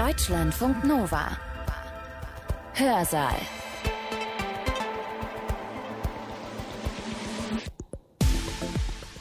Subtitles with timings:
[0.00, 1.36] Deutschlandfunk Nova.
[2.72, 3.34] Hörsaal.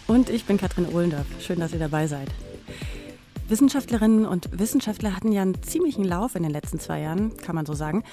[0.08, 1.26] Und ich bin Katrin Ohlendorf.
[1.42, 2.30] Schön, dass ihr dabei seid.
[3.50, 7.66] Wissenschaftlerinnen und Wissenschaftler hatten ja einen ziemlichen Lauf in den letzten zwei Jahren, kann man
[7.66, 8.06] so sagen.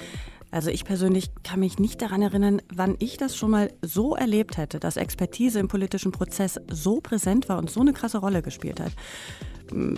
[0.50, 4.56] Also ich persönlich kann mich nicht daran erinnern, wann ich das schon mal so erlebt
[4.56, 8.80] hätte, dass Expertise im politischen Prozess so präsent war und so eine krasse Rolle gespielt
[8.80, 8.90] hat.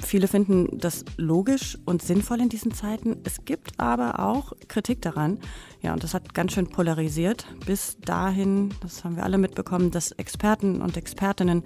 [0.02, 3.18] Viele finden das logisch und sinnvoll in diesen Zeiten.
[3.24, 5.38] Es gibt aber auch Kritik daran.
[5.82, 7.46] Ja, und das hat ganz schön polarisiert.
[7.66, 11.62] Bis dahin, das haben wir alle mitbekommen, dass Experten und Expertinnen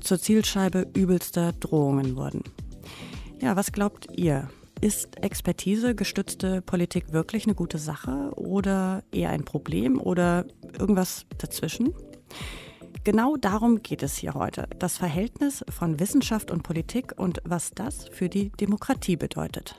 [0.00, 2.42] zur Zielscheibe übelster Drohungen wurden.
[3.40, 4.48] Ja, was glaubt ihr?
[4.80, 10.44] Ist expertisegestützte Politik wirklich eine gute Sache oder eher ein Problem oder
[10.78, 11.94] irgendwas dazwischen?
[13.06, 14.66] Genau darum geht es hier heute.
[14.80, 19.76] Das Verhältnis von Wissenschaft und Politik und was das für die Demokratie bedeutet.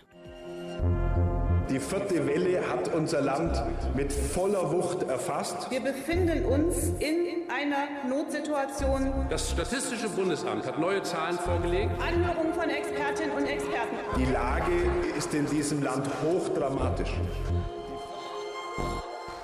[1.70, 3.62] Die vierte Welle hat unser Land
[3.98, 5.70] mit voller Wucht erfasst.
[5.70, 9.12] Wir befinden uns in einer Notsituation.
[9.30, 11.92] Das Statistische Bundesamt hat neue Zahlen vorgelegt.
[12.02, 13.98] Anhörung von Expertinnen und Experten.
[14.18, 14.72] Die Lage
[15.18, 17.12] ist in diesem Land hochdramatisch.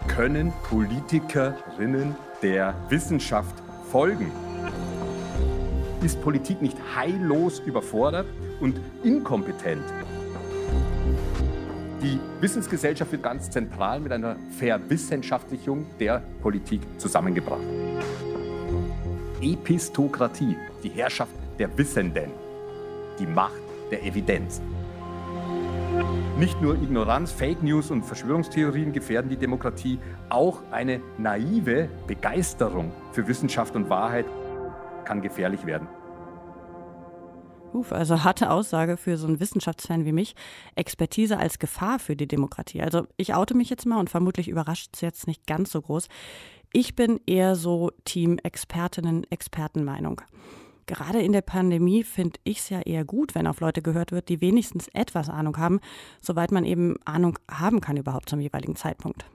[0.07, 3.62] Können Politikerinnen der Wissenschaft
[3.93, 4.31] folgen?
[6.01, 8.25] Ist Politik nicht heillos überfordert
[8.59, 9.83] und inkompetent?
[12.01, 17.61] Die Wissensgesellschaft wird ganz zentral mit einer Verwissenschaftlichung der Politik zusammengebracht.
[19.39, 22.31] Epistokratie, die Herrschaft der Wissenden,
[23.19, 24.59] die Macht der Evidenz.
[26.37, 33.27] Nicht nur Ignoranz, Fake News und Verschwörungstheorien gefährden die Demokratie, auch eine naive Begeisterung für
[33.27, 34.25] Wissenschaft und Wahrheit
[35.05, 35.87] kann gefährlich werden.
[37.71, 40.35] Uf, also harte Aussage für so einen Wissenschaftsfan wie mich.
[40.73, 42.81] Expertise als Gefahr für die Demokratie.
[42.81, 46.07] Also ich oute mich jetzt mal und vermutlich überrascht es jetzt nicht ganz so groß.
[46.71, 50.21] Ich bin eher so Team Expertinnen, Expertenmeinung.
[50.85, 54.29] Gerade in der Pandemie finde ich es ja eher gut, wenn auf Leute gehört wird,
[54.29, 55.79] die wenigstens etwas Ahnung haben,
[56.21, 59.25] soweit man eben Ahnung haben kann überhaupt zum jeweiligen Zeitpunkt.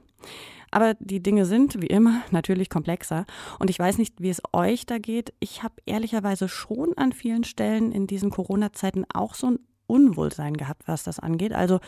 [0.70, 3.24] Aber die Dinge sind, wie immer, natürlich komplexer.
[3.58, 5.32] Und ich weiß nicht, wie es euch da geht.
[5.40, 10.82] Ich habe ehrlicherweise schon an vielen Stellen in diesen Corona-Zeiten auch so ein Unwohlsein gehabt,
[10.86, 11.54] was das angeht.
[11.54, 11.80] Also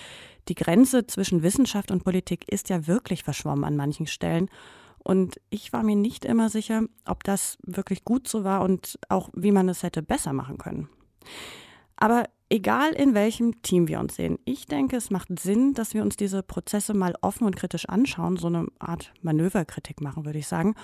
[0.49, 4.49] die Grenze zwischen Wissenschaft und Politik ist ja wirklich verschwommen an manchen Stellen.
[5.03, 9.31] Und ich war mir nicht immer sicher, ob das wirklich gut so war und auch
[9.35, 10.89] wie man es hätte besser machen können.
[11.97, 16.03] Aber egal in welchem Team wir uns sehen, ich denke, es macht Sinn, dass wir
[16.03, 20.49] uns diese Prozesse mal offen und kritisch anschauen, so eine Art Manöverkritik machen, würde ich
[20.49, 20.75] sagen,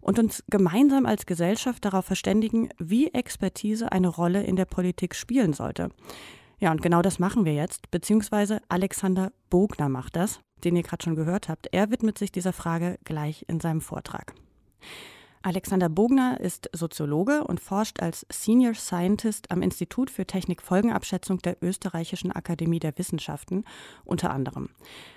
[0.00, 5.52] und uns gemeinsam als Gesellschaft darauf verständigen, wie Expertise eine Rolle in der Politik spielen
[5.52, 5.90] sollte.
[6.58, 11.02] Ja, und genau das machen wir jetzt, beziehungsweise Alexander Bogner macht das, den ihr gerade
[11.02, 11.68] schon gehört habt.
[11.72, 14.34] Er widmet sich dieser Frage gleich in seinem Vortrag.
[15.44, 22.30] Alexander Bogner ist Soziologe und forscht als Senior Scientist am Institut für Technikfolgenabschätzung der Österreichischen
[22.30, 23.64] Akademie der Wissenschaften
[24.04, 24.68] unter anderem.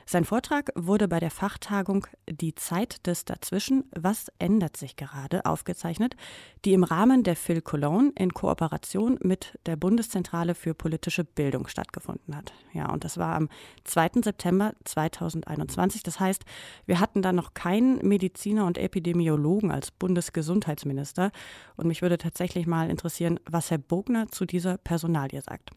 [0.07, 6.15] Sein Vortrag wurde bei der Fachtagung Die Zeit des Dazwischen, was ändert sich gerade, aufgezeichnet,
[6.63, 12.35] die im Rahmen der Phil Cologne in Kooperation mit der Bundeszentrale für politische Bildung stattgefunden
[12.35, 12.51] hat.
[12.73, 13.47] Ja, und das war am
[13.83, 14.21] 2.
[14.23, 16.01] September 2021.
[16.01, 16.45] Das heißt,
[16.87, 21.31] wir hatten da noch keinen Mediziner und Epidemiologen als Bund Bundesgesundheitsminister.
[21.75, 25.71] Und mich würde tatsächlich mal interessieren, was Herr Bogner zu dieser Personalie sagt.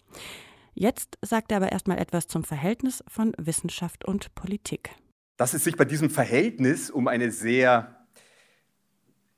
[0.74, 4.90] Jetzt sagt er aber erstmal etwas zum Verhältnis von Wissenschaft und Politik.
[5.36, 8.06] Dass es sich bei diesem Verhältnis um eine sehr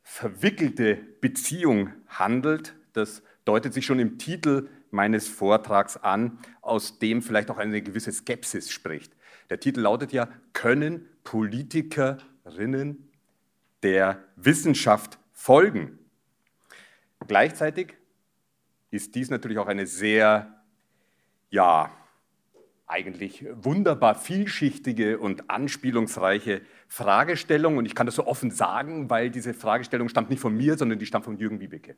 [0.02, 7.50] verwickelte Beziehung handelt, das deutet sich schon im Titel meines Vortrags an, aus dem vielleicht
[7.50, 9.16] auch eine gewisse Skepsis spricht.
[9.48, 13.09] Der Titel lautet ja, können Politikerinnen
[13.82, 15.98] der Wissenschaft folgen.
[17.26, 17.96] Gleichzeitig
[18.90, 20.62] ist dies natürlich auch eine sehr,
[21.50, 21.90] ja,
[22.86, 27.76] eigentlich wunderbar vielschichtige und anspielungsreiche Fragestellung.
[27.76, 30.98] Und ich kann das so offen sagen, weil diese Fragestellung stammt nicht von mir, sondern
[30.98, 31.96] die stammt von Jürgen Wiebeke.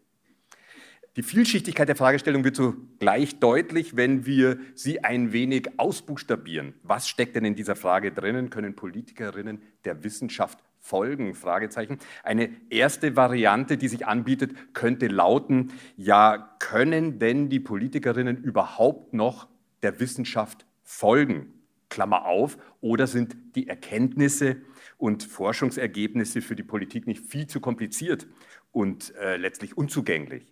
[1.17, 6.75] Die Vielschichtigkeit der Fragestellung wird so gleich deutlich, wenn wir sie ein wenig ausbuchstabieren.
[6.83, 8.49] Was steckt denn in dieser Frage drinnen?
[8.49, 11.35] Können Politikerinnen der Wissenschaft folgen?
[11.35, 11.99] Fragezeichen.
[12.25, 19.49] Eine erste Variante, die sich anbietet, könnte lauten, ja, können denn die Politikerinnen überhaupt noch
[19.83, 21.55] der Wissenschaft folgen?
[21.89, 24.57] Klammer auf, oder sind die Erkenntnisse
[24.97, 28.27] und Forschungsergebnisse für die Politik nicht viel zu kompliziert
[28.73, 30.52] und äh, letztlich unzugänglich?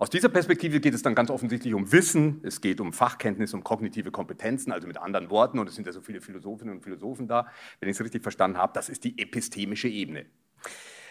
[0.00, 3.62] Aus dieser Perspektive geht es dann ganz offensichtlich um Wissen, es geht um Fachkenntnis, um
[3.62, 7.28] kognitive Kompetenzen, also mit anderen Worten, und es sind ja so viele Philosophinnen und Philosophen
[7.28, 7.48] da,
[7.80, 10.24] wenn ich es richtig verstanden habe, das ist die epistemische Ebene.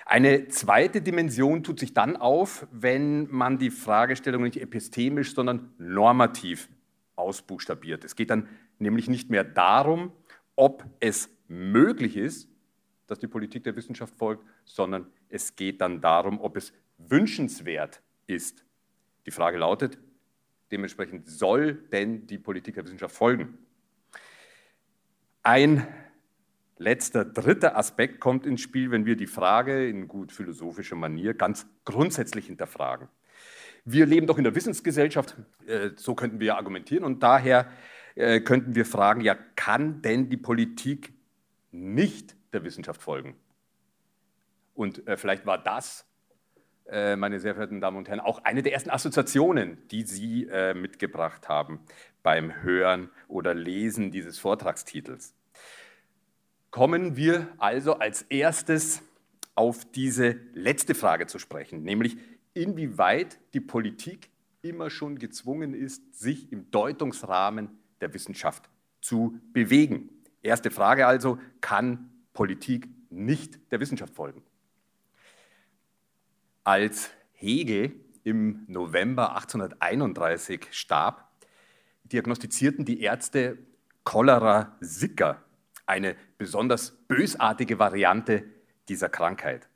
[0.08, 6.68] Eine zweite Dimension tut sich dann auf, wenn man die Fragestellung nicht epistemisch, sondern normativ
[7.16, 8.04] ausbuchstabiert.
[8.04, 8.48] Es geht dann
[8.80, 10.14] nämlich nicht mehr darum,
[10.56, 12.50] ob es möglich ist,
[13.06, 18.66] dass die Politik der Wissenschaft folgt, sondern es geht dann darum, ob es wünschenswert ist.
[19.30, 20.00] Die Frage lautet
[20.72, 23.60] dementsprechend, soll denn die Politik der Wissenschaft folgen?
[25.44, 25.86] Ein
[26.80, 31.68] letzter, dritter Aspekt kommt ins Spiel, wenn wir die Frage in gut philosophischer Manier ganz
[31.86, 33.08] grundsätzlich hinterfragen.
[33.86, 35.36] Wir leben doch in der Wissensgesellschaft,
[35.68, 37.72] äh, so könnten wir argumentieren, und daher
[38.16, 41.14] äh, könnten wir fragen, ja, kann denn die Politik
[41.70, 43.36] nicht der Wissenschaft folgen?
[44.74, 46.09] Und äh, vielleicht war das
[47.16, 51.48] meine sehr verehrten Damen und Herren, auch eine der ersten Assoziationen, die Sie äh, mitgebracht
[51.48, 51.80] haben
[52.24, 55.34] beim Hören oder Lesen dieses Vortragstitels.
[56.72, 59.02] Kommen wir also als erstes
[59.56, 62.18] auf diese letzte Frage zu sprechen, nämlich
[62.54, 64.30] inwieweit die Politik
[64.62, 67.70] immer schon gezwungen ist, sich im Deutungsrahmen
[68.02, 68.70] der Wissenschaft
[69.02, 70.10] zu bewegen.
[70.42, 74.44] Erste Frage also, kann Politik nicht der Wissenschaft folgen?
[76.70, 77.94] Als Hegel
[78.24, 81.28] im November 1831 starb,
[82.04, 83.58] diagnostizierten die Ärzte
[84.04, 85.44] Cholera sicker,
[85.88, 88.44] eine besonders bösartige Variante
[88.88, 89.68] dieser Krankheit.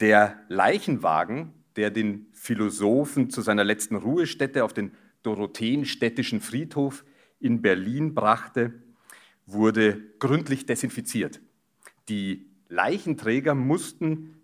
[0.00, 4.92] Der Leichenwagen, der den Philosophen zu seiner letzten Ruhestätte auf den
[5.24, 7.04] Dorotheenstädtischen Friedhof
[7.38, 8.72] in Berlin brachte,
[9.44, 11.42] wurde gründlich desinfiziert.
[12.08, 14.40] Die Leichenträger mussten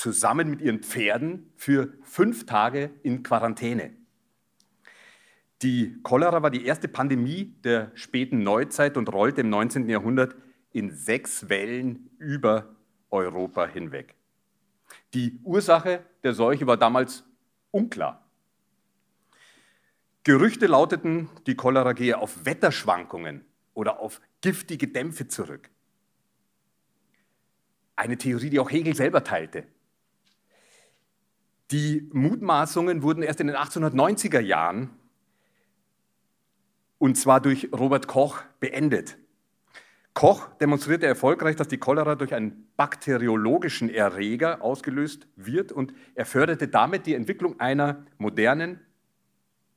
[0.00, 3.92] zusammen mit ihren Pferden für fünf Tage in Quarantäne.
[5.60, 9.90] Die Cholera war die erste Pandemie der späten Neuzeit und rollte im 19.
[9.90, 10.34] Jahrhundert
[10.72, 12.74] in sechs Wellen über
[13.10, 14.14] Europa hinweg.
[15.12, 17.24] Die Ursache der Seuche war damals
[17.70, 18.26] unklar.
[20.24, 23.44] Gerüchte lauteten, die Cholera gehe auf Wetterschwankungen
[23.74, 25.68] oder auf giftige Dämpfe zurück.
[27.96, 29.66] Eine Theorie, die auch Hegel selber teilte.
[31.70, 34.90] Die Mutmaßungen wurden erst in den 1890er Jahren
[36.98, 39.16] und zwar durch Robert Koch beendet.
[40.12, 46.68] Koch demonstrierte erfolgreich, dass die Cholera durch einen bakteriologischen Erreger ausgelöst wird und er förderte
[46.68, 48.80] damit die Entwicklung einer modernen,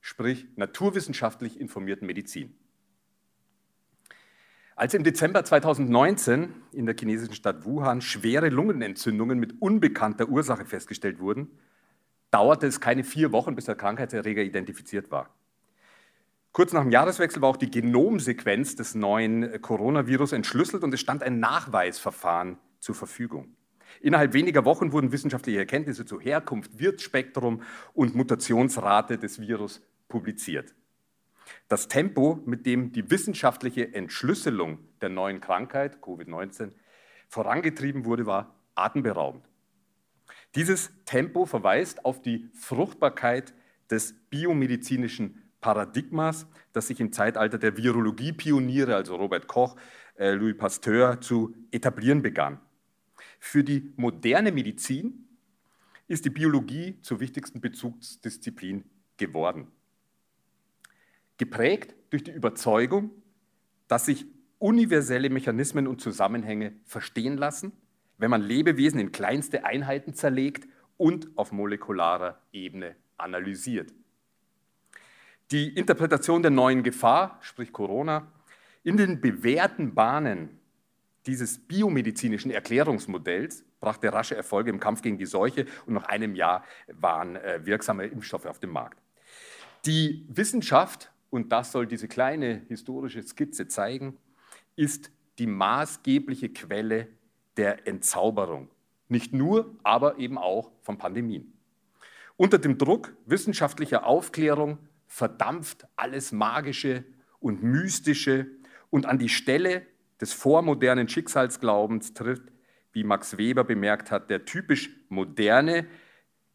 [0.00, 2.54] sprich naturwissenschaftlich informierten Medizin.
[4.76, 11.20] Als im Dezember 2019 in der chinesischen Stadt Wuhan schwere Lungenentzündungen mit unbekannter Ursache festgestellt
[11.20, 11.48] wurden,
[12.34, 15.30] dauerte es keine vier Wochen, bis der Krankheitserreger identifiziert war.
[16.50, 21.22] Kurz nach dem Jahreswechsel war auch die Genomsequenz des neuen Coronavirus entschlüsselt und es stand
[21.22, 23.56] ein Nachweisverfahren zur Verfügung.
[24.00, 30.74] Innerhalb weniger Wochen wurden wissenschaftliche Erkenntnisse zu Herkunft, Wirtsspektrum und Mutationsrate des Virus publiziert.
[31.68, 36.72] Das Tempo, mit dem die wissenschaftliche Entschlüsselung der neuen Krankheit, Covid-19,
[37.28, 39.44] vorangetrieben wurde, war atemberaubend.
[40.54, 43.54] Dieses Tempo verweist auf die Fruchtbarkeit
[43.90, 49.76] des biomedizinischen Paradigmas, das sich im Zeitalter der Virologie-Pioniere, also Robert Koch,
[50.16, 52.60] äh, Louis Pasteur, zu etablieren begann.
[53.40, 55.26] Für die moderne Medizin
[56.06, 58.84] ist die Biologie zur wichtigsten Bezugsdisziplin
[59.16, 59.68] geworden.
[61.38, 63.10] Geprägt durch die Überzeugung,
[63.88, 64.26] dass sich
[64.58, 67.72] universelle Mechanismen und Zusammenhänge verstehen lassen
[68.18, 73.92] wenn man Lebewesen in kleinste Einheiten zerlegt und auf molekularer Ebene analysiert.
[75.50, 78.26] Die Interpretation der neuen Gefahr, sprich Corona,
[78.82, 80.58] in den bewährten Bahnen
[81.26, 86.64] dieses biomedizinischen Erklärungsmodells brachte rasche Erfolge im Kampf gegen die Seuche und nach einem Jahr
[86.88, 88.98] waren äh, wirksame Impfstoffe auf dem Markt.
[89.86, 94.16] Die Wissenschaft, und das soll diese kleine historische Skizze zeigen,
[94.76, 97.08] ist die maßgebliche Quelle
[97.56, 98.68] der Entzauberung.
[99.08, 101.52] Nicht nur, aber eben auch von Pandemien.
[102.36, 107.04] Unter dem Druck wissenschaftlicher Aufklärung verdampft alles Magische
[107.38, 108.46] und Mystische
[108.90, 109.86] und an die Stelle
[110.20, 112.42] des vormodernen Schicksalsglaubens tritt,
[112.92, 115.86] wie Max Weber bemerkt hat, der typisch moderne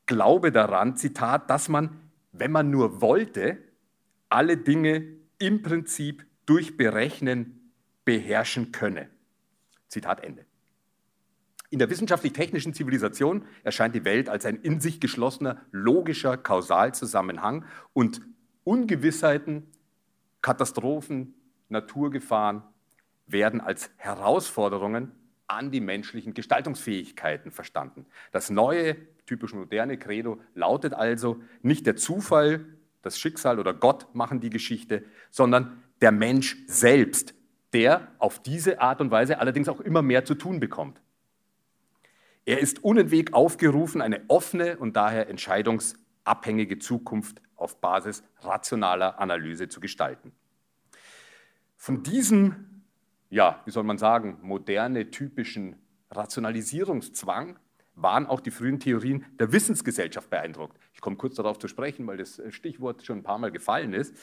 [0.05, 3.59] Glaube daran, Zitat, dass man, wenn man nur wollte,
[4.27, 7.71] alle Dinge im Prinzip durch Berechnen
[8.05, 9.09] beherrschen könne.
[9.87, 10.48] Zitat Ende.
[11.71, 18.21] In der wissenschaftlich-technischen Zivilisation erscheint die Welt als ein in sich geschlossener, logischer Kausalzusammenhang und
[18.63, 19.67] Ungewissheiten,
[20.41, 21.35] Katastrophen,
[21.69, 22.63] Naturgefahren
[23.27, 25.11] werden als Herausforderungen
[25.45, 28.07] an die menschlichen Gestaltungsfähigkeiten verstanden.
[28.31, 28.95] Das neue,
[29.27, 32.65] typisch moderne Credo lautet also, nicht der Zufall,
[33.01, 37.35] das Schicksal oder Gott machen die Geschichte, sondern der Mensch selbst,
[37.73, 40.99] der auf diese Art und Weise allerdings auch immer mehr zu tun bekommt.
[42.49, 49.79] Er ist unentwegt aufgerufen, eine offene und daher entscheidungsabhängige Zukunft auf Basis rationaler Analyse zu
[49.79, 50.31] gestalten.
[51.77, 52.81] Von diesem,
[53.29, 55.75] ja, wie soll man sagen, moderne, typischen
[56.09, 57.59] Rationalisierungszwang
[57.93, 60.75] waren auch die frühen Theorien der Wissensgesellschaft beeindruckt.
[60.95, 64.15] Ich komme kurz darauf zu sprechen, weil das Stichwort schon ein paar Mal gefallen ist.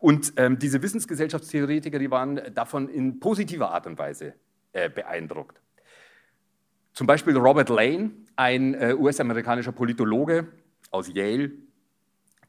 [0.00, 4.34] Und ähm, diese Wissensgesellschaftstheoretiker, die waren davon in positiver Art und Weise
[4.72, 5.60] äh, beeindruckt.
[6.92, 10.48] Zum Beispiel Robert Lane, ein äh, US-amerikanischer Politologe
[10.90, 11.52] aus Yale,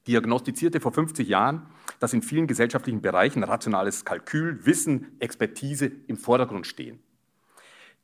[0.07, 1.67] diagnostizierte vor 50 Jahren,
[1.99, 6.99] dass in vielen gesellschaftlichen Bereichen rationales Kalkül, Wissen, Expertise im Vordergrund stehen.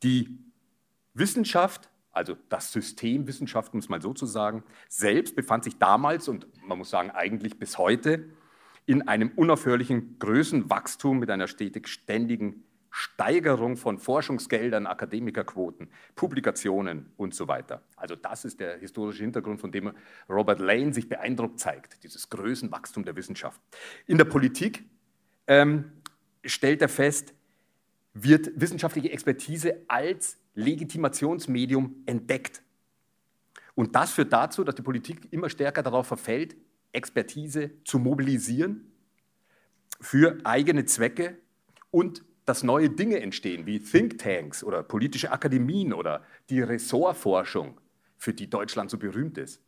[0.03, 0.37] Die
[1.15, 6.27] Wissenschaft, also das System Wissenschaft, um es mal so zu sagen, selbst befand sich damals
[6.27, 8.29] und man muss sagen eigentlich bis heute
[8.85, 12.63] in einem unaufhörlichen Größenwachstum mit einer stetig ständigen
[12.99, 17.83] Steigerung von Forschungsgeldern, Akademikerquoten, Publikationen und so weiter.
[17.95, 19.93] Also das ist der historische Hintergrund, von dem
[20.27, 23.61] Robert Lane sich beeindruckt zeigt, dieses Größenwachstum der Wissenschaft.
[24.07, 24.83] In der Politik
[25.45, 25.91] ähm,
[26.43, 27.35] stellt er fest,
[28.15, 32.63] wird wissenschaftliche Expertise als Legitimationsmedium entdeckt.
[33.75, 36.55] Und das führt dazu, dass die Politik immer stärker darauf verfällt,
[36.93, 38.91] Expertise zu mobilisieren
[40.01, 41.37] für eigene Zwecke
[41.91, 47.79] und dass neue Dinge entstehen, wie Thinktanks oder politische Akademien oder die Ressortforschung,
[48.15, 49.61] für die Deutschland so berühmt ist.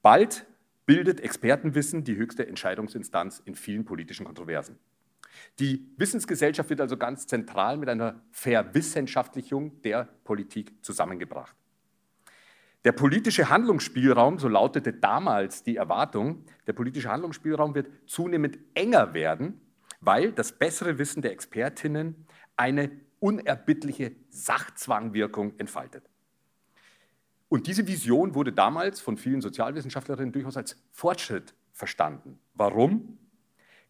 [0.00, 0.46] Bald
[0.86, 4.78] bildet Expertenwissen die höchste Entscheidungsinstanz in vielen politischen Kontroversen.
[5.58, 11.56] Die Wissensgesellschaft wird also ganz zentral mit einer Verwissenschaftlichung der Politik zusammengebracht.
[12.84, 19.60] Der politische Handlungsspielraum, so lautete damals die Erwartung, der politische Handlungsspielraum wird zunehmend enger werden
[20.02, 22.90] weil das bessere Wissen der Expertinnen eine
[23.20, 26.04] unerbittliche Sachzwangwirkung entfaltet.
[27.48, 32.38] Und diese Vision wurde damals von vielen Sozialwissenschaftlerinnen durchaus als Fortschritt verstanden.
[32.54, 33.18] Warum?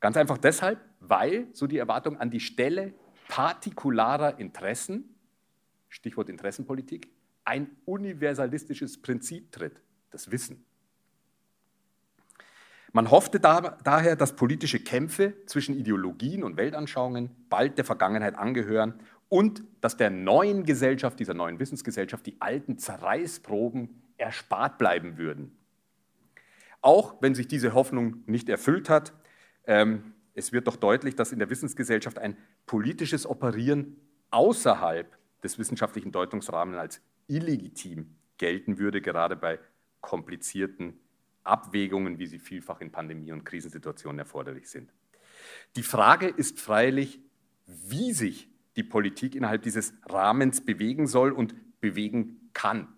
[0.01, 2.93] Ganz einfach deshalb, weil so die Erwartung an die Stelle
[3.29, 5.15] partikularer Interessen,
[5.89, 7.09] Stichwort Interessenpolitik,
[7.45, 10.65] ein universalistisches Prinzip tritt, das Wissen.
[12.93, 19.01] Man hoffte da, daher, dass politische Kämpfe zwischen Ideologien und Weltanschauungen bald der Vergangenheit angehören
[19.31, 25.57] und dass der neuen Gesellschaft, dieser neuen Wissensgesellschaft, die alten Zerreißproben erspart bleiben würden.
[26.83, 29.15] Auch wenn sich diese Hoffnung nicht erfüllt hat,
[29.67, 33.97] ähm, es wird doch deutlich, dass in der Wissensgesellschaft ein politisches Operieren
[34.31, 39.59] außerhalb des wissenschaftlichen Deutungsrahmens als illegitim gelten würde, gerade bei
[40.01, 40.99] komplizierten
[41.45, 44.93] Abwägungen, wie sie vielfach in Pandemie- und Krisensituationen erforderlich sind.
[45.77, 47.21] Die Frage ist freilich,
[47.67, 52.89] wie sich die Politik innerhalb dieses Rahmens bewegen soll und bewegen kann.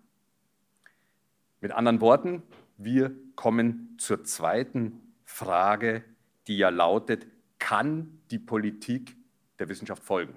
[1.61, 2.43] Mit anderen Worten,
[2.77, 6.03] wir kommen zur zweiten Frage,
[6.47, 7.27] die ja lautet,
[7.59, 9.15] kann die Politik
[9.59, 10.35] der Wissenschaft folgen?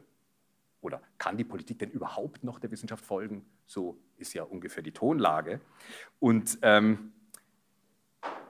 [0.81, 3.45] Oder kann die Politik denn überhaupt noch der Wissenschaft folgen?
[3.67, 5.61] So ist ja ungefähr die Tonlage.
[6.21, 7.13] Und ähm,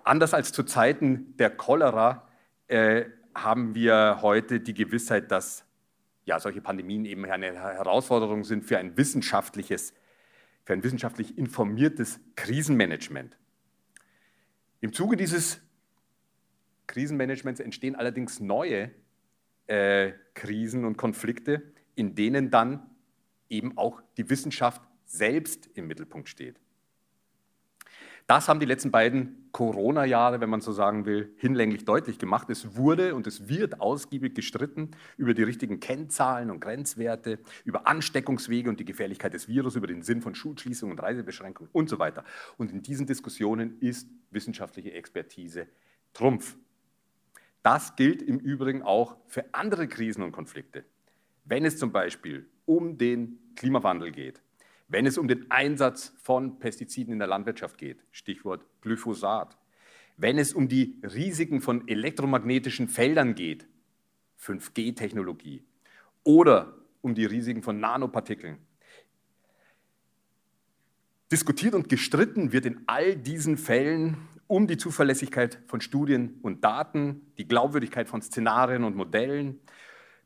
[0.08, 2.26] Anders als zu Zeiten der Cholera
[2.66, 5.66] äh, haben wir heute die Gewissheit, dass
[6.24, 9.92] ja, solche Pandemien eben eine Herausforderung sind für ein wissenschaftliches,
[10.64, 13.36] für ein wissenschaftlich informiertes Krisenmanagement.
[14.80, 15.60] Im Zuge dieses
[16.86, 18.90] Krisenmanagements entstehen allerdings neue
[19.66, 21.62] äh, Krisen und Konflikte,
[21.96, 22.88] in denen dann
[23.50, 26.58] eben auch die Wissenschaft selbst im Mittelpunkt steht.
[28.28, 32.50] Das haben die letzten beiden Corona-Jahre, wenn man so sagen will, hinlänglich deutlich gemacht.
[32.50, 38.68] Es wurde und es wird ausgiebig gestritten über die richtigen Kennzahlen und Grenzwerte, über Ansteckungswege
[38.68, 42.22] und die Gefährlichkeit des Virus, über den Sinn von Schulschließungen und Reisebeschränkungen und so weiter.
[42.58, 45.66] Und in diesen Diskussionen ist wissenschaftliche Expertise
[46.12, 46.54] Trumpf.
[47.62, 50.84] Das gilt im Übrigen auch für andere Krisen und Konflikte.
[51.46, 54.42] Wenn es zum Beispiel um den Klimawandel geht,
[54.88, 59.56] wenn es um den Einsatz von Pestiziden in der Landwirtschaft geht, Stichwort Glyphosat,
[60.16, 63.66] wenn es um die Risiken von elektromagnetischen Feldern geht,
[64.40, 65.62] 5G-Technologie,
[66.24, 68.58] oder um die Risiken von Nanopartikeln.
[71.30, 74.16] Diskutiert und gestritten wird in all diesen Fällen
[74.46, 79.60] um die Zuverlässigkeit von Studien und Daten, die Glaubwürdigkeit von Szenarien und Modellen,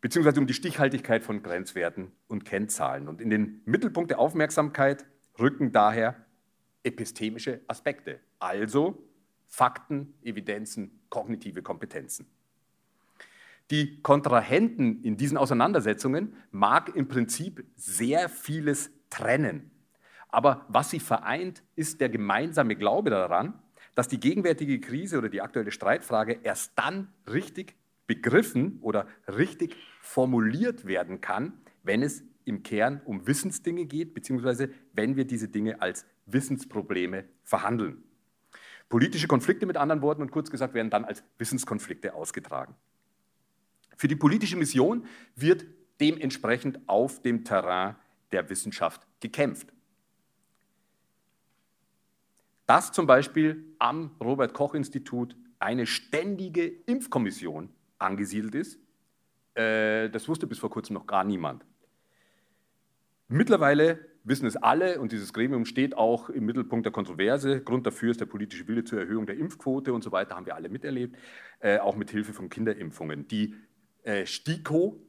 [0.02, 3.08] beziehungsweise um die Stichhaltigkeit von Grenzwerten und Kennzahlen.
[3.08, 5.06] Und in den Mittelpunkt der Aufmerksamkeit
[5.38, 6.16] rücken daher
[6.82, 9.08] epistemische Aspekte, also
[9.46, 12.26] Fakten, Evidenzen, kognitive Kompetenzen.
[13.70, 19.70] Die Kontrahenten in diesen Auseinandersetzungen mag im Prinzip sehr vieles trennen.
[20.28, 23.62] Aber was sie vereint, ist der gemeinsame Glaube daran,
[23.94, 30.86] dass die gegenwärtige Krise oder die aktuelle Streitfrage erst dann richtig begriffen oder richtig formuliert
[30.86, 36.06] werden kann, wenn es im Kern um Wissensdinge geht, beziehungsweise wenn wir diese Dinge als
[36.26, 38.02] Wissensprobleme verhandeln.
[38.88, 42.74] Politische Konflikte mit anderen Worten und kurz gesagt werden dann als Wissenskonflikte ausgetragen.
[43.96, 45.06] Für die politische Mission
[45.36, 45.64] wird
[46.00, 47.96] dementsprechend auf dem Terrain
[48.32, 49.72] der Wissenschaft gekämpft.
[52.66, 57.70] Dass zum Beispiel am Robert Koch Institut eine ständige Impfkommission
[58.02, 58.78] angesiedelt ist,
[59.54, 61.64] äh, das wusste bis vor kurzem noch gar niemand.
[63.28, 67.60] Mittlerweile wissen es alle und dieses Gremium steht auch im Mittelpunkt der Kontroverse.
[67.62, 70.54] Grund dafür ist der politische Wille zur Erhöhung der Impfquote und so weiter, haben wir
[70.54, 71.16] alle miterlebt,
[71.60, 73.26] äh, auch mit Hilfe von Kinderimpfungen.
[73.28, 73.54] Die
[74.04, 75.00] äh, STIKO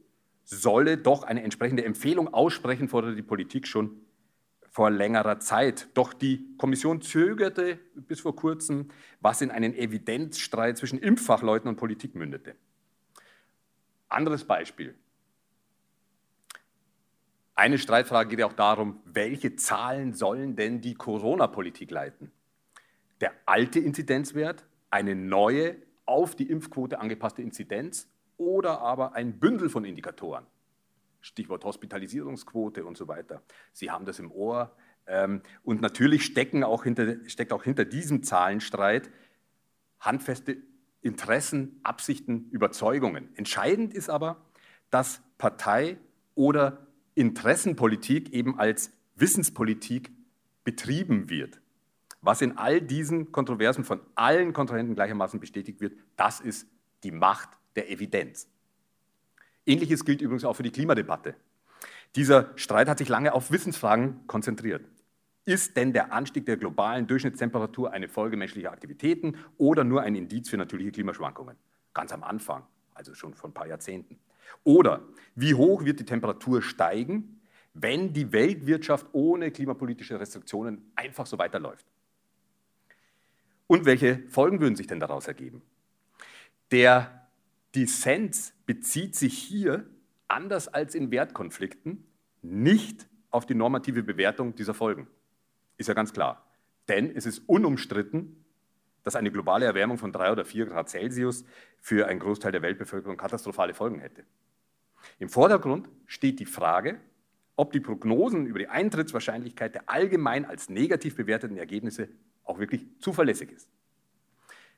[0.44, 4.00] solle doch eine entsprechende Empfehlung aussprechen, forderte die Politik schon
[4.70, 5.88] vor längerer Zeit.
[5.94, 8.88] Doch die Kommission zögerte bis vor kurzem,
[9.20, 12.56] was in einen Evidenzstreit zwischen Impffachleuten und Politik mündete.
[14.14, 14.94] Anderes Beispiel.
[17.56, 22.32] Eine Streitfrage geht ja auch darum, welche Zahlen sollen denn die Corona-Politik leiten?
[23.20, 29.84] Der alte Inzidenzwert, eine neue, auf die Impfquote angepasste Inzidenz oder aber ein Bündel von
[29.84, 30.46] Indikatoren?
[31.20, 33.42] Stichwort Hospitalisierungsquote und so weiter.
[33.72, 34.76] Sie haben das im Ohr.
[35.06, 39.10] Ähm, und natürlich stecken auch hinter, steckt auch hinter diesem Zahlenstreit
[40.00, 40.58] handfeste
[41.04, 43.28] Interessen, Absichten, Überzeugungen.
[43.36, 44.40] Entscheidend ist aber,
[44.90, 45.98] dass Partei
[46.34, 50.10] oder Interessenpolitik eben als Wissenspolitik
[50.64, 51.60] betrieben wird.
[52.22, 56.66] Was in all diesen Kontroversen von allen Kontrahenten gleichermaßen bestätigt wird, das ist
[57.02, 58.48] die Macht der Evidenz.
[59.66, 61.34] Ähnliches gilt übrigens auch für die Klimadebatte.
[62.16, 64.86] Dieser Streit hat sich lange auf Wissensfragen konzentriert.
[65.46, 70.48] Ist denn der Anstieg der globalen Durchschnittstemperatur eine Folge menschlicher Aktivitäten oder nur ein Indiz
[70.48, 71.56] für natürliche Klimaschwankungen?
[71.92, 74.18] Ganz am Anfang, also schon vor ein paar Jahrzehnten.
[74.64, 75.02] Oder
[75.34, 77.42] wie hoch wird die Temperatur steigen,
[77.74, 81.84] wenn die Weltwirtschaft ohne klimapolitische Restriktionen einfach so weiterläuft?
[83.66, 85.60] Und welche Folgen würden sich denn daraus ergeben?
[86.70, 87.28] Der
[87.74, 89.86] Dissens bezieht sich hier,
[90.26, 92.06] anders als in Wertkonflikten,
[92.40, 95.06] nicht auf die normative Bewertung dieser Folgen.
[95.76, 96.44] Ist ja ganz klar.
[96.88, 98.44] Denn es ist unumstritten,
[99.02, 101.44] dass eine globale Erwärmung von drei oder vier Grad Celsius
[101.78, 104.24] für einen Großteil der Weltbevölkerung katastrophale Folgen hätte.
[105.18, 106.98] Im Vordergrund steht die Frage,
[107.56, 112.08] ob die Prognosen über die Eintrittswahrscheinlichkeit der allgemein als negativ bewerteten Ergebnisse
[112.44, 113.68] auch wirklich zuverlässig ist.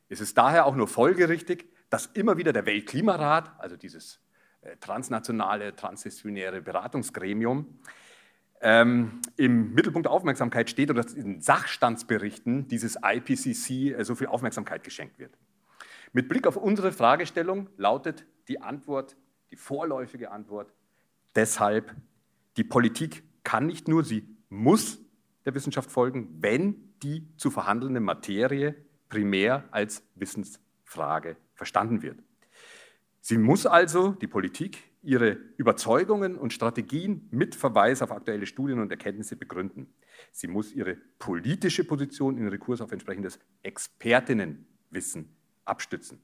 [0.08, 4.20] Es ist daher auch nur folgerichtig, dass immer wieder der Weltklimarat, also dieses
[4.60, 7.78] äh, transnationale, transdisziplinäre Beratungsgremium,
[8.60, 14.28] ähm, im Mittelpunkt der Aufmerksamkeit steht oder dass in Sachstandsberichten dieses IPCC äh, so viel
[14.28, 15.36] Aufmerksamkeit geschenkt wird.
[16.12, 19.16] Mit Blick auf unsere Fragestellung lautet die Antwort,
[19.50, 20.72] die vorläufige Antwort,
[21.34, 21.94] deshalb,
[22.56, 24.98] die Politik kann nicht nur, sie muss
[25.44, 28.74] der Wissenschaft folgen, wenn die zu verhandelnde Materie
[29.08, 32.18] primär als Wissensfrage verstanden wird.
[33.28, 38.88] Sie muss also, die Politik, ihre Überzeugungen und Strategien mit Verweis auf aktuelle Studien und
[38.92, 39.92] Erkenntnisse begründen.
[40.30, 45.34] Sie muss ihre politische Position in Rekurs auf entsprechendes Expertinnenwissen
[45.64, 46.22] abstützen.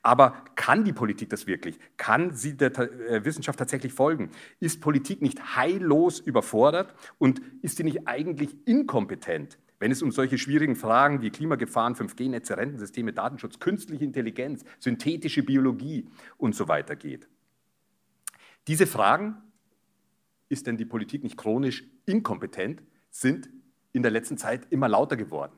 [0.00, 1.80] Aber kann die Politik das wirklich?
[1.96, 4.30] Kann sie der äh, Wissenschaft tatsächlich folgen?
[4.60, 9.58] Ist Politik nicht heillos überfordert und ist sie nicht eigentlich inkompetent?
[9.78, 16.08] Wenn es um solche schwierigen Fragen wie Klimagefahren, 5G-Netze, Rentensysteme, Datenschutz, künstliche Intelligenz, synthetische Biologie
[16.36, 17.28] und so weiter geht.
[18.66, 19.36] Diese Fragen,
[20.48, 23.48] ist denn die Politik nicht chronisch inkompetent, sind
[23.92, 25.52] in der letzten Zeit immer lauter geworden.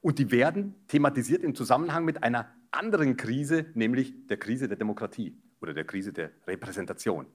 [0.00, 5.36] Und die werden thematisiert im Zusammenhang mit einer anderen Krise, nämlich der Krise der Demokratie
[5.60, 7.26] oder der Krise der Repräsentation.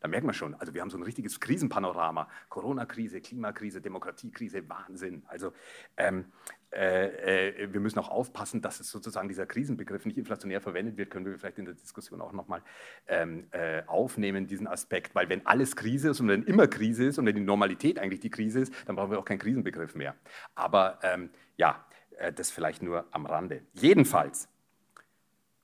[0.00, 2.28] Da merkt man schon, also wir haben so ein richtiges Krisenpanorama.
[2.48, 5.22] Corona-Krise, Klimakrise, Demokratiekrise, Wahnsinn.
[5.26, 5.52] Also
[5.96, 6.26] ähm,
[6.72, 11.10] äh, äh, wir müssen auch aufpassen, dass es sozusagen dieser Krisenbegriff nicht inflationär verwendet wird,
[11.10, 12.62] können wir vielleicht in der Diskussion auch nochmal
[13.08, 15.14] ähm, äh, aufnehmen, diesen Aspekt.
[15.14, 18.20] Weil wenn alles Krise ist und wenn immer Krise ist und wenn die Normalität eigentlich
[18.20, 20.14] die Krise ist, dann brauchen wir auch keinen Krisenbegriff mehr.
[20.54, 21.84] Aber ähm, ja,
[22.18, 23.62] äh, das vielleicht nur am Rande.
[23.72, 24.48] Jedenfalls,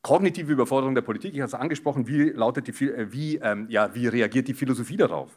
[0.07, 3.93] Kognitive Überforderung der Politik, ich habe es angesprochen, wie, lautet die, äh, wie, ähm, ja,
[3.93, 5.37] wie reagiert die Philosophie darauf?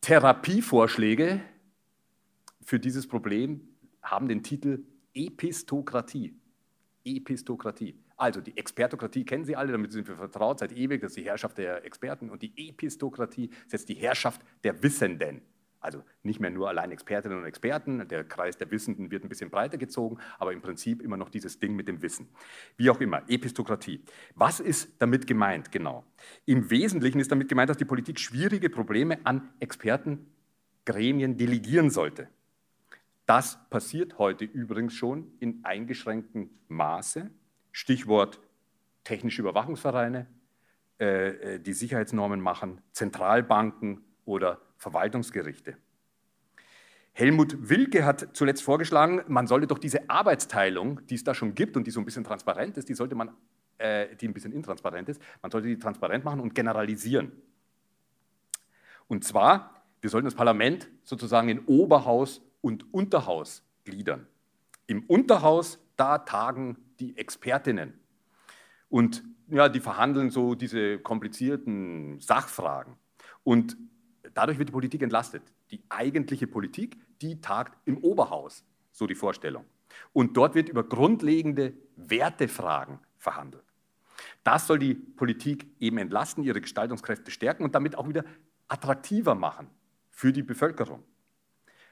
[0.00, 1.42] Therapievorschläge
[2.62, 3.68] für dieses Problem
[4.00, 6.40] haben den Titel Epistokratie.
[7.04, 7.98] Epistokratie.
[8.16, 11.24] Also die Expertokratie kennen Sie alle, damit sind wir vertraut seit ewig, das ist die
[11.24, 15.42] Herrschaft der Experten und die Epistokratie ist jetzt die Herrschaft der Wissenden.
[15.84, 19.50] Also nicht mehr nur allein Expertinnen und Experten, der Kreis der Wissenden wird ein bisschen
[19.50, 22.26] breiter gezogen, aber im Prinzip immer noch dieses Ding mit dem Wissen.
[22.78, 24.02] Wie auch immer, Epistokratie.
[24.34, 26.02] Was ist damit gemeint genau?
[26.46, 32.28] Im Wesentlichen ist damit gemeint, dass die Politik schwierige Probleme an Expertengremien delegieren sollte.
[33.26, 37.30] Das passiert heute übrigens schon in eingeschränktem Maße.
[37.72, 38.40] Stichwort
[39.02, 40.28] technische Überwachungsvereine,
[40.98, 45.76] äh, äh die Sicherheitsnormen machen, Zentralbanken oder Verwaltungsgerichte.
[47.12, 51.76] Helmut Wilke hat zuletzt vorgeschlagen, man solle doch diese Arbeitsteilung, die es da schon gibt
[51.76, 53.30] und die so ein bisschen transparent ist, die sollte man,
[53.78, 57.30] äh, die ein bisschen intransparent ist, man sollte die transparent machen und generalisieren.
[59.06, 64.26] Und zwar, wir sollten das Parlament sozusagen in Oberhaus und Unterhaus gliedern.
[64.88, 67.94] Im Unterhaus, da tagen die Expertinnen.
[68.88, 72.96] Und ja, die verhandeln so diese komplizierten Sachfragen.
[73.44, 73.76] Und
[74.34, 75.42] dadurch wird die Politik entlastet.
[75.70, 79.64] Die eigentliche Politik, die tagt im Oberhaus, so die Vorstellung.
[80.12, 83.64] Und dort wird über grundlegende Wertefragen verhandelt.
[84.42, 88.24] Das soll die Politik eben entlasten, ihre Gestaltungskräfte stärken und damit auch wieder
[88.68, 89.68] attraktiver machen
[90.10, 91.02] für die Bevölkerung.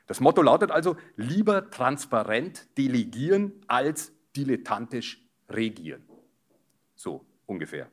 [0.07, 6.05] Das Motto lautet also, lieber transparent delegieren als dilettantisch regieren.
[6.94, 7.90] So ungefähr.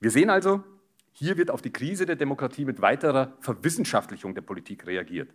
[0.00, 0.62] Wir sehen also,
[1.16, 5.32] hier wird auf die Krise der Demokratie mit weiterer Verwissenschaftlichung der Politik reagiert.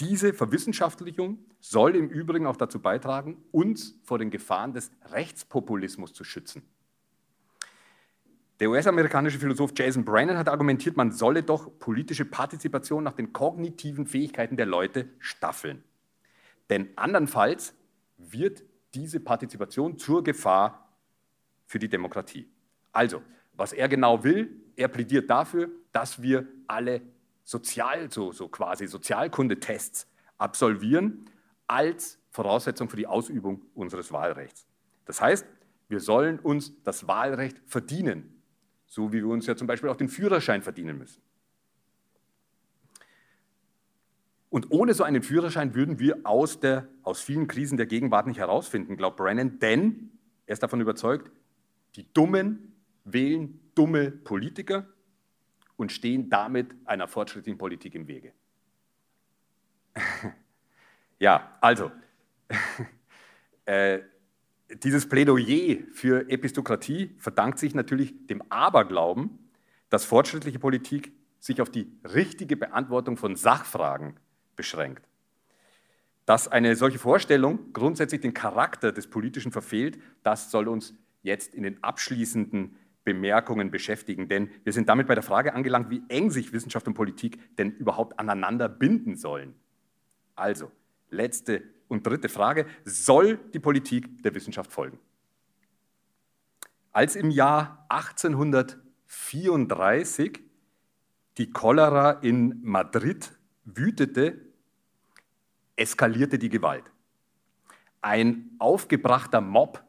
[0.00, 6.24] Diese Verwissenschaftlichung soll im Übrigen auch dazu beitragen, uns vor den Gefahren des Rechtspopulismus zu
[6.24, 6.62] schützen.
[8.60, 14.06] Der US-amerikanische Philosoph Jason Brennan hat argumentiert, man solle doch politische Partizipation nach den kognitiven
[14.06, 15.84] Fähigkeiten der Leute staffeln.
[16.70, 17.74] Denn andernfalls
[18.16, 20.88] wird diese Partizipation zur Gefahr
[21.66, 22.50] für die Demokratie.
[22.92, 23.22] Also,
[23.52, 27.02] was er genau will, er plädiert dafür, dass wir alle
[27.42, 30.06] Sozial, so, so quasi Sozialkundetests
[30.38, 31.24] absolvieren
[31.66, 34.66] als Voraussetzung für die Ausübung unseres Wahlrechts.
[35.04, 35.46] Das heißt,
[35.88, 38.40] wir sollen uns das Wahlrecht verdienen,
[38.86, 41.22] so wie wir uns ja zum Beispiel auch den Führerschein verdienen müssen.
[44.50, 48.38] Und ohne so einen Führerschein würden wir aus, der, aus vielen Krisen der Gegenwart nicht
[48.38, 50.12] herausfinden, glaubt Brennan, denn
[50.46, 51.32] er ist davon überzeugt,
[51.96, 54.86] die Dummen wählen dumme Politiker
[55.76, 58.32] und stehen damit einer fortschrittlichen Politik im Wege.
[61.20, 61.92] ja, also,
[63.64, 64.00] äh,
[64.82, 69.38] dieses Plädoyer für Epistokratie verdankt sich natürlich dem Aberglauben,
[69.88, 74.16] dass fortschrittliche Politik sich auf die richtige Beantwortung von Sachfragen
[74.56, 75.06] beschränkt.
[76.26, 81.62] Dass eine solche Vorstellung grundsätzlich den Charakter des Politischen verfehlt, das soll uns jetzt in
[81.62, 82.76] den abschließenden
[83.08, 86.92] Bemerkungen beschäftigen, denn wir sind damit bei der Frage angelangt, wie eng sich Wissenschaft und
[86.92, 89.54] Politik denn überhaupt aneinander binden sollen.
[90.34, 90.70] Also,
[91.08, 94.98] letzte und dritte Frage, soll die Politik der Wissenschaft folgen?
[96.92, 100.40] Als im Jahr 1834
[101.38, 103.32] die Cholera in Madrid
[103.64, 104.38] wütete,
[105.76, 106.92] eskalierte die Gewalt.
[108.02, 109.82] Ein aufgebrachter Mob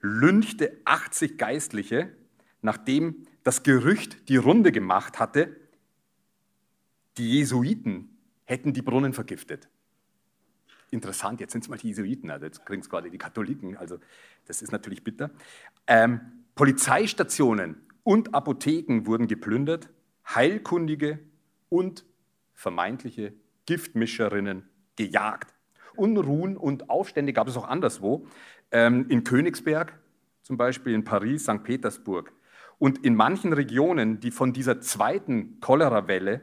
[0.00, 2.16] lynchte 80 Geistliche
[2.66, 5.56] nachdem das Gerücht die Runde gemacht hatte,
[7.16, 9.68] die Jesuiten hätten die Brunnen vergiftet.
[10.90, 13.98] Interessant, jetzt sind es mal die Jesuiten, also jetzt kriegen es gerade die Katholiken, also
[14.46, 15.30] das ist natürlich bitter.
[15.86, 16.20] Ähm,
[16.56, 19.88] Polizeistationen und Apotheken wurden geplündert,
[20.34, 21.20] Heilkundige
[21.68, 22.04] und
[22.52, 23.32] vermeintliche
[23.66, 25.54] Giftmischerinnen gejagt.
[25.94, 28.26] Unruhen und Aufstände gab es auch anderswo,
[28.72, 29.96] ähm, in Königsberg,
[30.42, 31.62] zum Beispiel in Paris, St.
[31.62, 32.32] Petersburg.
[32.78, 36.42] Und in manchen Regionen, die von dieser zweiten Cholerawelle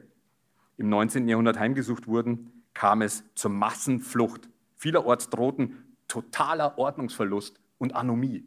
[0.78, 1.28] im 19.
[1.28, 4.50] Jahrhundert heimgesucht wurden, kam es zur Massenflucht.
[4.76, 8.44] Vielerorts drohten totaler Ordnungsverlust und Anomie.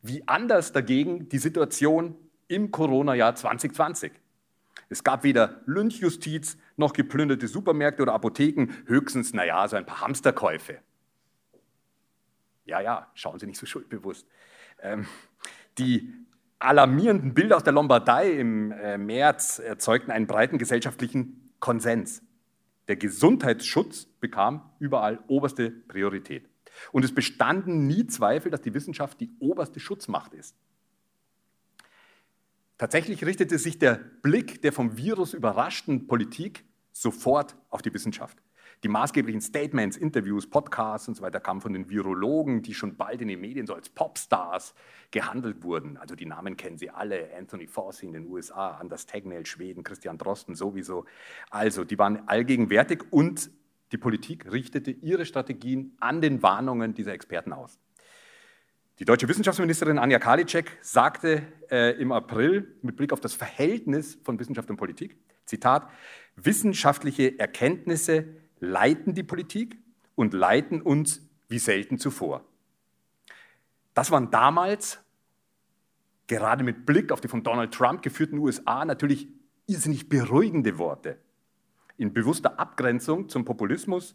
[0.00, 2.16] Wie anders dagegen die Situation
[2.48, 4.12] im Corona-Jahr 2020.
[4.88, 10.78] Es gab weder Lynchjustiz noch geplünderte Supermärkte oder Apotheken, höchstens, naja, so ein paar Hamsterkäufe.
[12.64, 14.26] Ja, ja, schauen Sie nicht so schuldbewusst.
[14.80, 15.06] Ähm,
[15.78, 16.12] die
[16.58, 22.22] alarmierenden Bilder aus der Lombardei im äh, März erzeugten einen breiten gesellschaftlichen Konsens.
[22.88, 26.48] Der Gesundheitsschutz bekam überall oberste Priorität.
[26.90, 30.56] Und es bestanden nie Zweifel, dass die Wissenschaft die oberste Schutzmacht ist.
[32.78, 38.38] Tatsächlich richtete sich der Blick der vom Virus überraschten Politik sofort auf die Wissenschaft.
[38.82, 43.20] Die maßgeblichen Statements, Interviews, Podcasts und so weiter kamen von den Virologen, die schon bald
[43.20, 44.74] in den Medien so als Popstars
[45.12, 45.96] gehandelt wurden.
[45.98, 50.18] Also die Namen kennen Sie alle, Anthony Fauci in den USA, Anders Tegnell, Schweden, Christian
[50.18, 51.04] Drosten sowieso.
[51.50, 53.52] Also die waren allgegenwärtig und
[53.92, 57.78] die Politik richtete ihre Strategien an den Warnungen dieser Experten aus.
[58.98, 64.40] Die deutsche Wissenschaftsministerin Anja Karliczek sagte äh, im April mit Blick auf das Verhältnis von
[64.40, 65.88] Wissenschaft und Politik, Zitat,
[66.36, 69.76] wissenschaftliche Erkenntnisse leiten die Politik
[70.14, 72.44] und leiten uns wie selten zuvor.
[73.92, 75.00] Das waren damals,
[76.28, 79.28] gerade mit Blick auf die von Donald Trump geführten USA, natürlich
[79.66, 81.18] irrsinnig beruhigende Worte.
[81.98, 84.14] In bewusster Abgrenzung zum Populismus,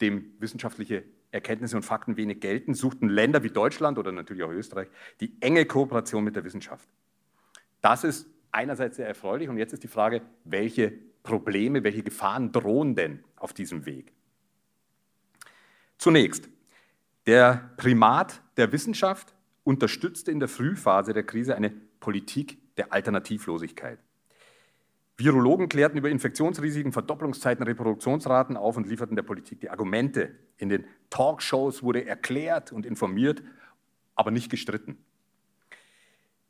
[0.00, 4.88] dem wissenschaftliche Erkenntnisse und Fakten wenig gelten, suchten Länder wie Deutschland oder natürlich auch Österreich
[5.20, 6.88] die enge Kooperation mit der Wissenschaft.
[7.80, 12.94] Das ist einerseits sehr erfreulich und jetzt ist die Frage, welche Probleme, welche Gefahren drohen
[12.94, 14.12] denn auf diesem Weg?
[15.98, 16.48] Zunächst,
[17.26, 23.98] der Primat der Wissenschaft unterstützte in der Frühphase der Krise eine Politik der Alternativlosigkeit.
[25.18, 30.34] Virologen klärten über Infektionsrisiken, Verdopplungszeiten, Reproduktionsraten auf und lieferten der Politik die Argumente.
[30.56, 33.42] In den Talkshows wurde erklärt und informiert,
[34.14, 35.04] aber nicht gestritten.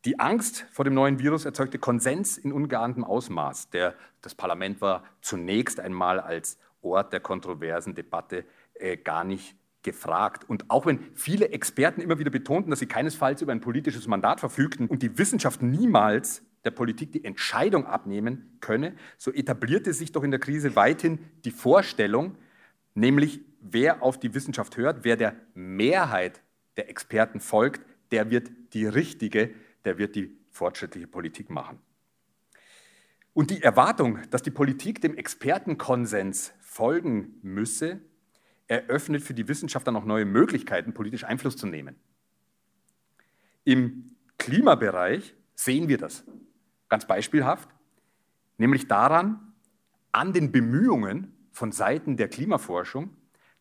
[0.07, 3.69] Die Angst vor dem neuen Virus erzeugte Konsens in ungeahntem Ausmaß.
[3.69, 10.49] Der, das Parlament war zunächst einmal als Ort der kontroversen Debatte äh, gar nicht gefragt.
[10.49, 14.41] Und auch wenn viele Experten immer wieder betonten, dass sie keinesfalls über ein politisches Mandat
[14.41, 20.23] verfügten und die Wissenschaft niemals der Politik die Entscheidung abnehmen könne, so etablierte sich doch
[20.23, 22.37] in der Krise weithin die Vorstellung,
[22.95, 26.43] nämlich wer auf die Wissenschaft hört, wer der Mehrheit
[26.79, 27.83] der Experten folgt,
[28.13, 29.51] der wird die richtige
[29.85, 31.79] der wird die fortschrittliche Politik machen.
[33.33, 38.01] Und die Erwartung, dass die Politik dem Expertenkonsens folgen müsse,
[38.67, 41.97] eröffnet für die Wissenschaftler noch neue Möglichkeiten, politisch Einfluss zu nehmen.
[43.65, 46.25] Im Klimabereich sehen wir das
[46.89, 47.69] ganz beispielhaft,
[48.59, 49.55] nämlich daran,
[50.13, 53.17] an den Bemühungen von Seiten der Klimaforschung,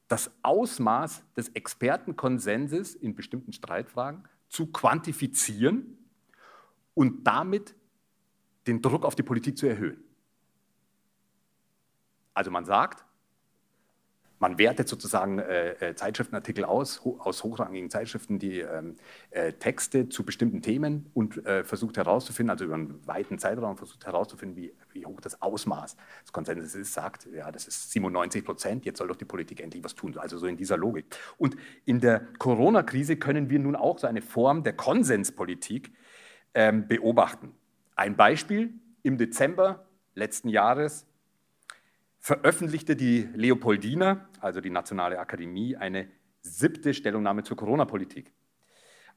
[0.08, 5.99] das Ausmaß des Expertenkonsenses in bestimmten Streitfragen zu quantifizieren
[6.93, 7.75] und damit
[8.67, 10.04] den Druck auf die Politik zu erhöhen.
[12.34, 13.06] Also man sagt,
[14.39, 18.95] man wertet sozusagen äh, äh Zeitschriftenartikel aus, ho aus hochrangigen Zeitschriften, die ähm,
[19.32, 24.06] äh, Texte zu bestimmten Themen und äh, versucht herauszufinden, also über einen weiten Zeitraum versucht
[24.06, 28.86] herauszufinden, wie, wie hoch das Ausmaß des Konsenses ist, sagt, ja, das ist 97 Prozent,
[28.86, 30.17] jetzt soll doch die Politik endlich was tun.
[30.17, 31.06] Also so in dieser Logik.
[31.38, 35.91] Und in der Corona-Krise können wir nun auch so eine Form der Konsenspolitik
[36.54, 37.54] ähm, beobachten.
[37.96, 39.86] Ein Beispiel, im Dezember
[40.16, 41.06] letzten Jahres
[42.20, 46.10] veröffentlichte die Leopoldina, also die Nationale Akademie, eine
[46.42, 48.34] siebte Stellungnahme zur Corona-Politik.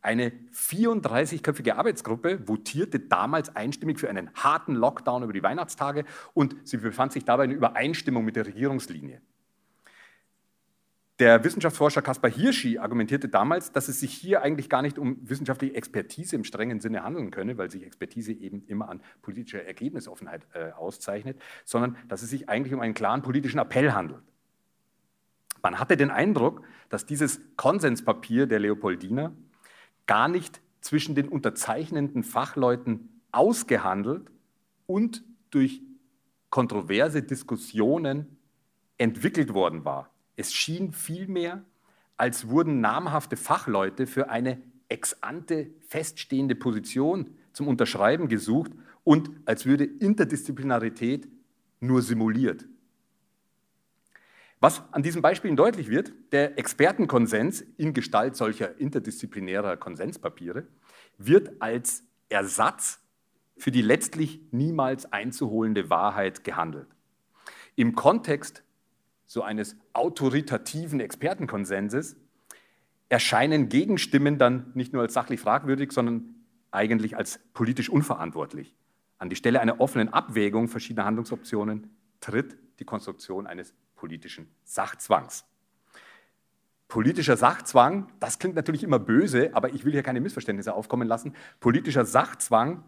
[0.01, 6.79] Eine 34-köpfige Arbeitsgruppe votierte damals einstimmig für einen harten Lockdown über die Weihnachtstage und sie
[6.79, 9.21] befand sich dabei in Übereinstimmung mit der Regierungslinie.
[11.23, 15.77] Der Wissenschaftsforscher Kaspar Hirschi argumentierte damals, dass es sich hier eigentlich gar nicht um wissenschaftliche
[15.77, 20.73] Expertise im strengen Sinne handeln könne, weil sich Expertise eben immer an politischer Ergebnisoffenheit äh,
[20.73, 24.25] auszeichnet, sondern dass es sich eigentlich um einen klaren politischen Appell handelt.
[25.63, 29.31] Man hatte den Eindruck, dass dieses Konsenspapier der Leopoldina
[30.09, 34.29] gar nicht zwischen den unterzeichnenden Fachleuten ausgehandelt
[34.89, 35.83] und durch
[36.51, 38.39] kontroverse Diskussionen
[38.99, 40.12] entwickelt worden war.
[40.37, 41.65] Es schien vielmehr,
[42.17, 48.73] als wurden namhafte Fachleute für eine ex ante feststehende Position zum Unterschreiben gesucht
[49.05, 51.29] und als würde Interdisziplinarität
[51.81, 52.67] nur simuliert.
[54.61, 60.69] Was an diesen Beispielen deutlich wird, der Expertenkonsens in Gestalt solcher interdisziplinärer Konsenspapiere
[61.19, 63.01] wird als Ersatz
[63.57, 66.87] für die letztlich niemals einzuholende Wahrheit gehandelt.
[67.75, 68.63] Im Kontext
[69.33, 72.17] so eines autoritativen Expertenkonsenses
[73.09, 76.35] erscheinen Gegenstimmen dann nicht nur als sachlich fragwürdig, sondern
[76.71, 78.77] eigentlich als politisch unverantwortlich.
[79.17, 81.89] An die Stelle einer offenen Abwägung verschiedener Handlungsoptionen
[82.21, 85.47] tritt die Konstruktion eines politischen Sachzwangs.
[86.89, 91.35] Politischer Sachzwang, das klingt natürlich immer böse, aber ich will hier keine Missverständnisse aufkommen lassen.
[91.59, 92.85] Politischer Sachzwang,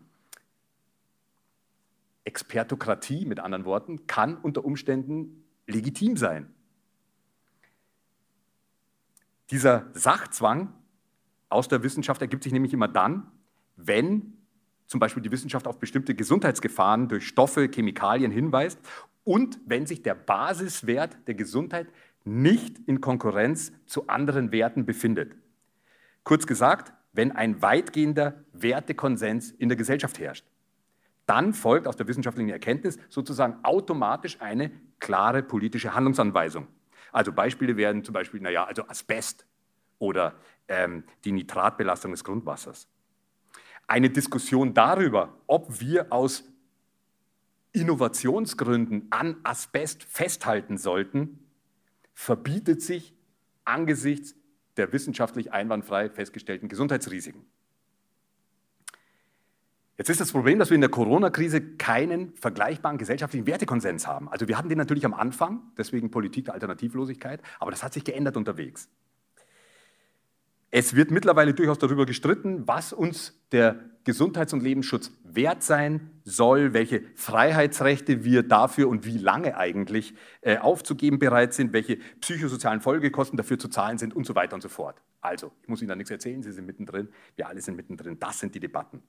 [2.25, 6.53] Expertokratie mit anderen Worten, kann unter Umständen legitim sein.
[9.51, 10.73] Dieser Sachzwang
[11.49, 13.31] aus der Wissenschaft ergibt sich nämlich immer dann,
[13.77, 14.35] wenn
[14.87, 18.79] zum Beispiel die Wissenschaft auf bestimmte Gesundheitsgefahren durch Stoffe, Chemikalien hinweist
[19.25, 21.89] und wenn sich der Basiswert der Gesundheit
[22.25, 25.37] nicht in Konkurrenz zu anderen Werten befindet.
[26.23, 30.47] Kurz gesagt, wenn ein weitgehender Wertekonsens in der Gesellschaft herrscht.
[31.27, 34.71] Dann folgt aus der wissenschaftlichen Erkenntnis sozusagen automatisch eine
[35.05, 36.67] klare politische Handlungsanweisung.
[37.13, 39.47] Also Beispiele werden zum Beispiel, naja, also Asbest
[39.99, 40.35] oder
[40.67, 42.89] ähm, die Nitratbelastung des Grundwassers.
[43.87, 46.45] Eine Diskussion darüber, ob wir aus
[47.73, 51.39] Innovationsgründen an Asbest festhalten sollten,
[52.15, 53.15] verbietet sich
[53.67, 54.35] angesichts
[54.79, 57.45] der wissenschaftlich einwandfrei festgestellten Gesundheitsrisiken.
[59.97, 64.29] Jetzt ist das Problem, dass wir in der Corona-Krise keinen vergleichbaren gesellschaftlichen Wertekonsens haben.
[64.29, 68.03] Also wir hatten den natürlich am Anfang, deswegen Politik der Alternativlosigkeit, aber das hat sich
[68.03, 68.89] geändert unterwegs.
[70.73, 76.75] Es wird mittlerweile durchaus darüber gestritten, was uns der Gesundheits- und Lebensschutz wert sein soll,
[76.75, 83.37] welche Freiheitsrechte wir dafür und wie lange eigentlich äh, aufzugeben bereit sind, welche psychosozialen Folgekosten
[83.37, 85.01] dafür zu zahlen sind und so weiter und so fort.
[85.21, 88.41] Also, ich muss Ihnen da nichts erzählen, Sie sind mittendrin, wir alle sind mittendrin, das
[88.41, 89.01] sind die Debatten.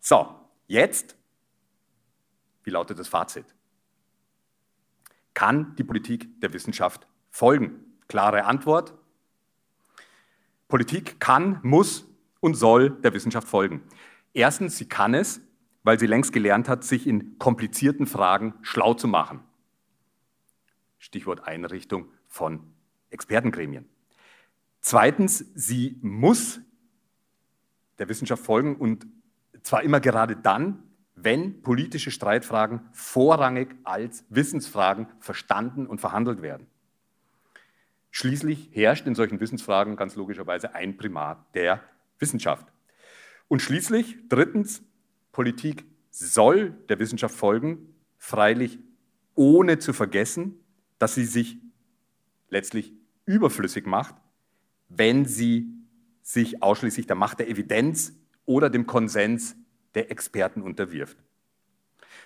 [0.00, 0.34] So,
[0.66, 1.16] jetzt,
[2.64, 3.46] wie lautet das Fazit?
[5.34, 7.82] Kann die Politik der Wissenschaft folgen?
[8.08, 8.94] Klare Antwort,
[10.68, 12.06] Politik kann, muss
[12.40, 13.82] und soll der Wissenschaft folgen.
[14.32, 15.40] Erstens, sie kann es,
[15.84, 19.40] weil sie längst gelernt hat, sich in komplizierten Fragen schlau zu machen.
[20.98, 22.72] Stichwort Einrichtung von
[23.10, 23.88] Expertengremien.
[24.80, 26.60] Zweitens, sie muss
[27.98, 29.06] der Wissenschaft folgen und
[29.66, 30.84] zwar immer gerade dann,
[31.16, 36.68] wenn politische Streitfragen vorrangig als Wissensfragen verstanden und verhandelt werden.
[38.12, 41.82] Schließlich herrscht in solchen Wissensfragen ganz logischerweise ein Primat der
[42.20, 42.68] Wissenschaft.
[43.48, 44.84] Und schließlich, drittens,
[45.32, 48.78] Politik soll der Wissenschaft folgen, freilich
[49.34, 50.60] ohne zu vergessen,
[51.00, 51.58] dass sie sich
[52.50, 52.92] letztlich
[53.24, 54.14] überflüssig macht,
[54.88, 55.66] wenn sie
[56.22, 58.12] sich ausschließlich der Macht der Evidenz
[58.46, 59.56] oder dem Konsens
[59.94, 61.18] der Experten unterwirft.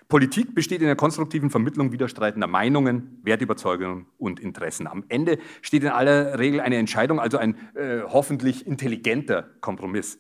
[0.09, 4.87] Politik besteht in der konstruktiven Vermittlung widerstreitender Meinungen, Wertüberzeugungen und Interessen.
[4.87, 10.19] Am Ende steht in aller Regel eine Entscheidung, also ein äh, hoffentlich intelligenter Kompromiss.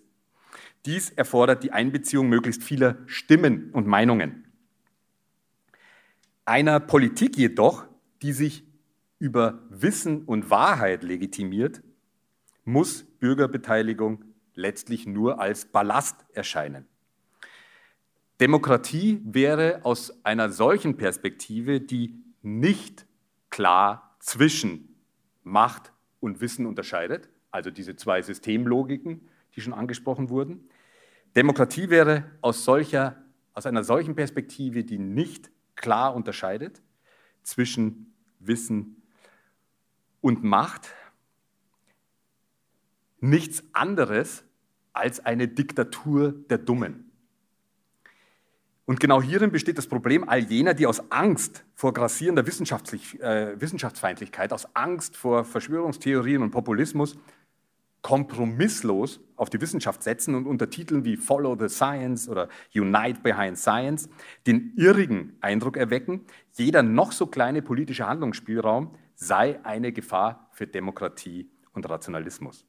[0.87, 4.47] Dies erfordert die Einbeziehung möglichst vieler Stimmen und Meinungen.
[6.45, 7.87] Einer Politik jedoch,
[8.23, 8.65] die sich
[9.19, 11.83] über Wissen und Wahrheit legitimiert,
[12.65, 16.87] muss Bürgerbeteiligung letztlich nur als Ballast erscheinen.
[18.41, 23.07] Demokratie wäre aus einer solchen Perspektive, die nicht
[23.51, 24.97] klar zwischen
[25.43, 30.69] Macht und Wissen unterscheidet, also diese zwei Systemlogiken, die schon angesprochen wurden.
[31.37, 33.23] Demokratie wäre aus, solcher,
[33.55, 36.83] aus einer solchen Perspektive, die nicht klar unterscheidet
[37.43, 39.03] zwischen Wissen
[40.21, 40.89] und Macht,
[43.21, 44.45] nichts anderes
[44.93, 47.11] als eine Diktatur der Dummen.
[48.87, 54.53] Und genau hierin besteht das Problem all jener, die aus Angst vor grassierender äh, Wissenschaftsfeindlichkeit,
[54.53, 57.17] aus Angst vor Verschwörungstheorien und Populismus
[58.03, 63.59] kompromisslos auf die Wissenschaft setzen und unter Titeln wie Follow the Science oder Unite Behind
[63.59, 64.09] Science
[64.47, 71.51] den irrigen Eindruck erwecken, jeder noch so kleine politische Handlungsspielraum sei eine Gefahr für Demokratie
[71.73, 72.67] und Rationalismus.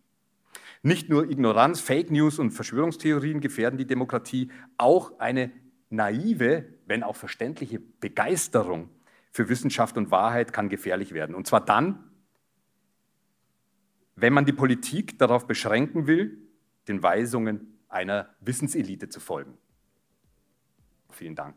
[0.83, 5.51] Nicht nur Ignoranz, Fake News und Verschwörungstheorien gefährden die Demokratie, auch eine
[5.89, 8.89] naive, wenn auch verständliche Begeisterung
[9.31, 11.35] für Wissenschaft und Wahrheit kann gefährlich werden.
[11.35, 12.11] Und zwar dann,
[14.15, 16.37] wenn man die Politik darauf beschränken will,
[16.87, 19.57] den Weisungen einer Wissenselite zu folgen.
[21.09, 21.55] Vielen Dank.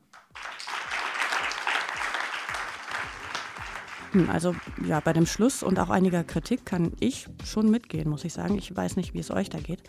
[4.15, 4.55] Hm, also
[4.87, 8.57] ja, bei dem Schluss und auch einiger Kritik kann ich schon mitgehen, muss ich sagen.
[8.57, 9.83] Ich weiß nicht, wie es euch da geht.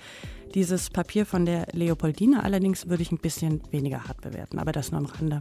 [0.55, 4.91] Dieses Papier von der Leopoldine allerdings würde ich ein bisschen weniger hart bewerten, aber das
[4.91, 5.39] nur am Rande.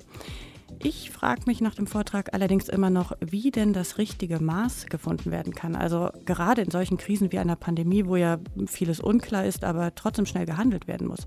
[0.83, 5.31] Ich frage mich nach dem Vortrag allerdings immer noch, wie denn das richtige Maß gefunden
[5.31, 5.77] werden kann.
[5.77, 10.27] Also gerade in solchen Krisen wie einer Pandemie, wo ja vieles unklar ist, aber trotzdem
[10.27, 11.27] schnell gehandelt werden muss.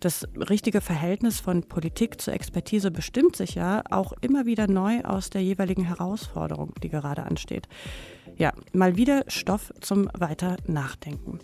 [0.00, 5.30] Das richtige Verhältnis von Politik zur Expertise bestimmt sich ja auch immer wieder neu aus
[5.30, 7.68] der jeweiligen Herausforderung, die gerade ansteht.
[8.36, 11.40] Ja, mal wieder Stoff zum weiter Nachdenken.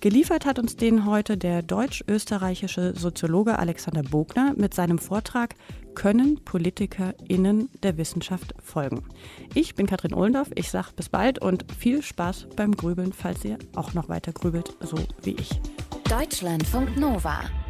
[0.00, 5.54] Geliefert hat uns den heute der deutsch-österreichische Soziologe Alexander Bogner mit seinem Vortrag
[5.94, 9.04] Können PolitikerInnen der Wissenschaft folgen?
[9.52, 13.58] Ich bin Katrin Ohlendorf, ich sage bis bald und viel Spaß beim Grübeln, falls ihr
[13.76, 15.60] auch noch weiter grübelt, so wie ich.
[16.08, 17.42] Deutschlandfunk Nova.